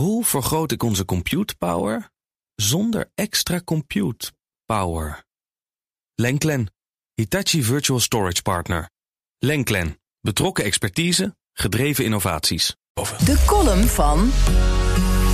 [0.00, 2.10] Hoe vergroot ik onze compute power
[2.54, 4.32] zonder extra compute
[4.64, 5.24] power?
[6.14, 6.72] Lenklen,
[7.14, 8.90] Hitachi Virtual Storage Partner.
[9.38, 12.76] Lenklen, betrokken expertise, gedreven innovaties.
[13.24, 14.30] De column van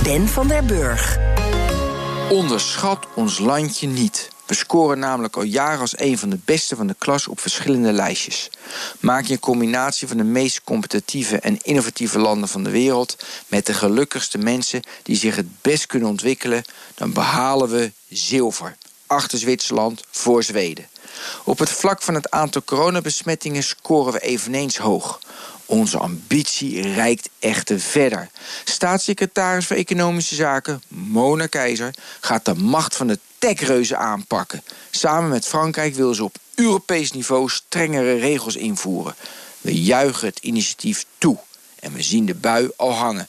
[0.03, 1.17] Ben van der Burg.
[2.29, 4.36] Onderschat ons landje niet.
[4.47, 7.91] We scoren namelijk al jaren als een van de beste van de klas op verschillende
[7.91, 8.49] lijstjes.
[8.99, 13.65] Maak je een combinatie van de meest competitieve en innovatieve landen van de wereld met
[13.65, 16.63] de gelukkigste mensen die zich het best kunnen ontwikkelen,
[16.95, 18.75] dan behalen we zilver.
[19.07, 20.87] Achter Zwitserland voor Zweden.
[21.43, 25.19] Op het vlak van het aantal coronabesmettingen scoren we eveneens hoog.
[25.65, 28.29] Onze ambitie reikt echter verder.
[28.63, 34.63] Staatssecretaris voor Economische Zaken, Mona Keizer, gaat de macht van de techreuzen aanpakken.
[34.91, 39.15] Samen met Frankrijk wil ze op Europees niveau strengere regels invoeren.
[39.61, 41.37] We juichen het initiatief toe.
[41.79, 43.27] En we zien de bui al hangen.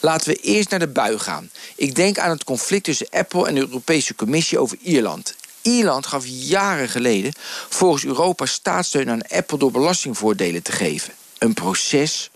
[0.00, 1.50] Laten we eerst naar de bui gaan.
[1.76, 5.34] Ik denk aan het conflict tussen Apple en de Europese Commissie over Ierland.
[5.64, 7.32] Ierland gaf jaren geleden
[7.68, 11.14] volgens Europa staatssteun aan Apple door belastingvoordelen te geven.
[11.38, 12.30] Een proces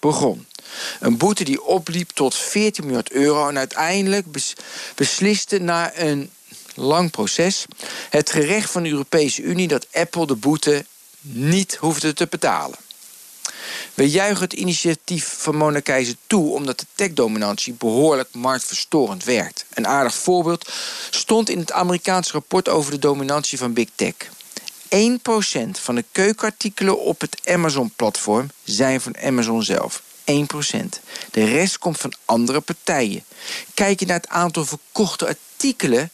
[0.00, 0.46] begon.
[1.00, 4.26] Een boete die opliep tot 14 miljard euro en uiteindelijk
[4.94, 6.30] besliste na een
[6.74, 7.64] lang proces
[8.10, 10.84] het gerecht van de Europese Unie dat Apple de boete
[11.20, 12.78] niet hoefde te betalen.
[13.94, 19.64] We juichen het initiatief van Mona Keizer toe omdat de techdominantie behoorlijk marktverstorend werkt.
[19.74, 20.72] Een aardig voorbeeld
[21.22, 24.14] stond in het Amerikaanse rapport over de dominantie van Big Tech.
[24.88, 30.02] 1% van de keukenartikelen op het Amazon-platform zijn van Amazon zelf.
[30.02, 30.04] 1%.
[31.30, 33.24] De rest komt van andere partijen.
[33.74, 36.10] Kijk je naar het aantal verkochte artikelen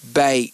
[0.00, 0.52] bij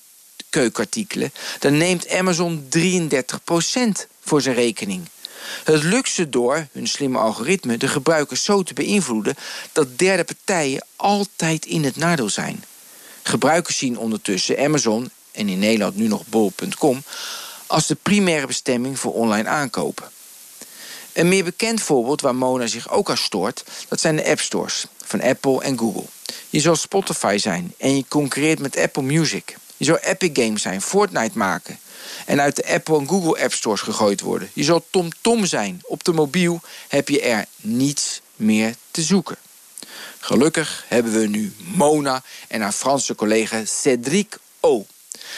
[0.51, 5.09] keukenartikelen, dan neemt Amazon 33% voor zijn rekening.
[5.65, 9.35] Het lukt ze door hun slimme algoritme de gebruikers zo te beïnvloeden
[9.73, 12.65] dat derde partijen altijd in het nadeel zijn.
[13.23, 17.03] Gebruikers zien ondertussen Amazon en in Nederland nu nog bol.com
[17.67, 20.11] als de primaire bestemming voor online aankopen.
[21.13, 24.87] Een meer bekend voorbeeld waar Mona zich ook aan stoort, dat zijn de app stores
[25.05, 26.05] van Apple en Google.
[26.51, 29.57] Je zal Spotify zijn en je concurreert met Apple Music.
[29.77, 31.79] Je zou Epic Games zijn, Fortnite maken
[32.27, 34.51] en uit de Apple en Google App Stores gegooid worden.
[34.53, 35.81] Je zal TomTom Tom zijn.
[35.83, 39.37] Op de mobiel heb je er niets meer te zoeken.
[40.25, 44.87] Gelukkig hebben we nu Mona en haar Franse collega Cédric O.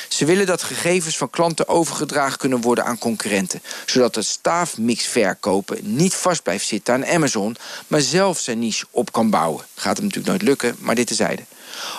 [0.08, 5.78] Ze willen dat gegevens van klanten overgedragen kunnen worden aan concurrenten, zodat het staafmix verkopen
[5.96, 7.56] niet vast blijft zitten aan Amazon,
[7.86, 9.64] maar zelf zijn niche op kan bouwen.
[9.74, 11.42] Gaat hem natuurlijk nooit lukken, maar dit tezijde.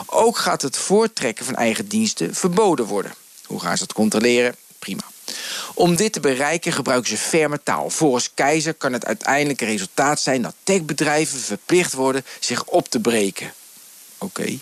[0.06, 3.14] Ook gaat het voortrekken van eigen diensten verboden worden.
[3.46, 4.56] Hoe gaan ze dat controleren?
[4.80, 5.15] Prima.
[5.74, 7.90] Om dit te bereiken gebruiken ze ferme taal.
[7.90, 13.54] Volgens Keizer kan het uiteindelijke resultaat zijn dat techbedrijven verplicht worden zich op te breken.
[14.18, 14.58] Oké.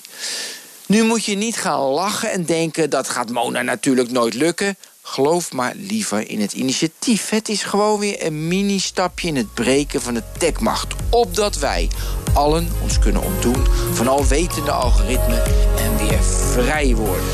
[0.85, 4.77] Nu moet je niet gaan lachen en denken dat gaat Mona natuurlijk nooit lukken.
[5.01, 7.29] Geloof maar liever in het initiatief.
[7.29, 10.93] Het is gewoon weer een mini-stapje in het breken van de techmacht.
[11.09, 11.89] Opdat wij
[12.33, 15.43] allen ons kunnen ontdoen van alwetende algoritmen
[15.77, 17.25] en weer vrij worden.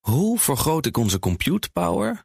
[0.00, 2.24] Hoe vergroot ik onze compute power